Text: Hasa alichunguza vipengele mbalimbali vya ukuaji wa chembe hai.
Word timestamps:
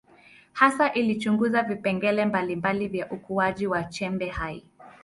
Hasa 0.53 0.93
alichunguza 0.93 1.63
vipengele 1.63 2.25
mbalimbali 2.25 2.87
vya 2.87 3.09
ukuaji 3.11 3.67
wa 3.67 3.83
chembe 3.83 4.27
hai. 4.29 4.63